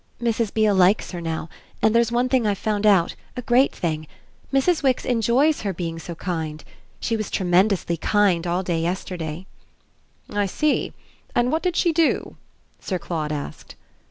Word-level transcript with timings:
"Mrs. 0.19 0.51
Beale 0.51 0.73
likes 0.73 1.11
her 1.11 1.21
now; 1.21 1.47
and 1.79 1.93
there's 1.93 2.11
one 2.11 2.27
thing 2.27 2.47
I've 2.47 2.57
found 2.57 2.87
out 2.87 3.13
a 3.37 3.43
great 3.43 3.71
thing. 3.71 4.07
Mrs. 4.51 4.81
Wix 4.81 5.05
enjoys 5.05 5.61
her 5.61 5.73
being 5.73 5.99
so 5.99 6.15
kind. 6.15 6.63
She 6.99 7.15
was 7.15 7.29
tremendously 7.29 7.97
kind 7.97 8.47
all 8.47 8.63
day 8.63 8.81
yesterday." 8.81 9.45
"I 10.27 10.47
see. 10.47 10.93
And 11.35 11.51
what 11.51 11.61
did 11.61 11.75
she 11.75 11.93
do?" 11.93 12.35
Sir 12.79 12.97
Claude 12.97 13.31
asked. 13.31 13.75